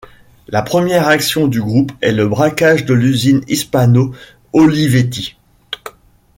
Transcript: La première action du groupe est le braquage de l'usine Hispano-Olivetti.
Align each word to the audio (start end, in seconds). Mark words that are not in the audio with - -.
La 0.47 0.63
première 0.63 1.07
action 1.07 1.47
du 1.47 1.61
groupe 1.61 1.91
est 2.01 2.11
le 2.11 2.27
braquage 2.27 2.85
de 2.85 2.95
l'usine 2.95 3.41
Hispano-Olivetti. 3.47 5.37